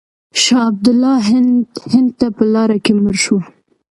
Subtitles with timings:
[0.41, 1.15] شاه عبدالله
[1.93, 3.37] هند ته په لاره کې مړ شو.